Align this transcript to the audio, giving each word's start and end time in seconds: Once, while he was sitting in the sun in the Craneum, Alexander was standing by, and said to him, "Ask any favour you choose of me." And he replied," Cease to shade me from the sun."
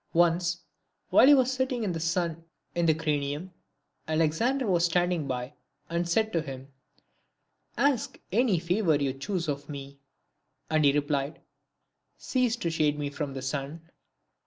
Once, 0.15 0.57
while 1.11 1.27
he 1.27 1.33
was 1.35 1.51
sitting 1.53 1.83
in 1.83 1.91
the 1.91 1.99
sun 1.99 2.43
in 2.73 2.87
the 2.87 2.93
Craneum, 2.95 3.51
Alexander 4.07 4.65
was 4.65 4.83
standing 4.83 5.27
by, 5.27 5.53
and 5.91 6.09
said 6.09 6.33
to 6.33 6.41
him, 6.41 6.69
"Ask 7.77 8.19
any 8.31 8.57
favour 8.57 8.95
you 8.95 9.13
choose 9.13 9.47
of 9.47 9.69
me." 9.69 9.99
And 10.71 10.83
he 10.85 10.91
replied," 10.91 11.39
Cease 12.17 12.55
to 12.55 12.71
shade 12.71 12.97
me 12.97 13.11
from 13.11 13.35
the 13.35 13.43
sun." 13.43 13.91